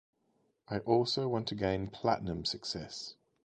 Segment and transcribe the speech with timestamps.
[0.67, 3.13] I also want to gain platinum success.